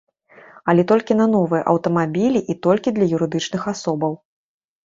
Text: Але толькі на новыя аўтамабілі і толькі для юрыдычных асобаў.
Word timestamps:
Але 0.71 0.85
толькі 0.91 1.17
на 1.19 1.27
новыя 1.35 1.61
аўтамабілі 1.73 2.39
і 2.55 2.57
толькі 2.69 2.95
для 2.97 3.05
юрыдычных 3.19 3.61
асобаў. 3.75 4.19